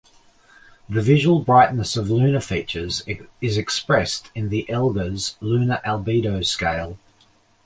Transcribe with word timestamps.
The 0.89 1.03
visual 1.03 1.41
brightness 1.41 1.95
of 1.95 2.09
lunar 2.09 2.39
features 2.39 3.03
is 3.39 3.55
expressed 3.55 4.31
in 4.33 4.49
the 4.49 4.65
"Elger's 4.67 5.35
Lunar 5.41 5.79
Albedo 5.85 6.41
Scale". 6.43 6.97